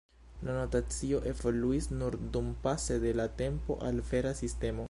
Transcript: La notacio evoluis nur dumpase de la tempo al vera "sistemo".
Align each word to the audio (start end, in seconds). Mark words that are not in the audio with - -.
La 0.45 0.53
notacio 0.53 1.19
evoluis 1.33 1.89
nur 1.93 2.17
dumpase 2.39 2.99
de 3.07 3.13
la 3.21 3.27
tempo 3.45 3.81
al 3.91 4.01
vera 4.13 4.33
"sistemo". 4.45 4.79